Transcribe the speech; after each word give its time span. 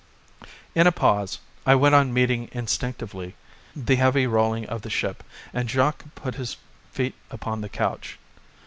In 0.73 0.87
a 0.87 0.91
pause 0.91 1.37
I 1.63 1.75
went 1.75 1.93
on 1.93 2.11
meeting 2.11 2.49
instinctively 2.53 3.35
the 3.75 3.97
heavy 3.97 4.25
rolling 4.25 4.65
of 4.65 4.81
the 4.81 4.89
ship, 4.89 5.23
and 5.53 5.69
Jacques 5.69 6.05
put 6.15 6.33
his 6.33 6.57
feet 6.91 7.13
upon 7.29 7.61
the 7.61 7.69
couch. 7.69 8.17